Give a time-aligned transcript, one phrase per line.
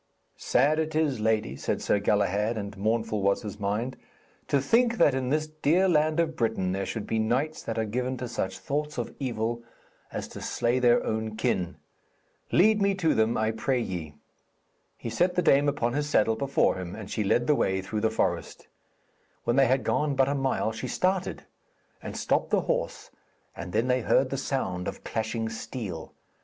[0.35, 3.97] 'Sad it is, lady,' said Sir Galahad, and mournful was his mind,
[4.47, 7.85] 'to think that in this dear land of Britain there should be knights that are
[7.85, 9.61] given to such thoughts of evil
[10.11, 11.75] as to slay their own kin.
[12.51, 14.15] Lead me to them, I pray ye.'
[14.97, 18.01] He set the dame upon his saddle before him, and she led the way through
[18.01, 18.67] the forest.
[19.43, 21.43] When they had gone but a mile she started,
[22.01, 23.11] and stopped the horse,
[23.55, 26.11] and then they heard the sound of clashing steel.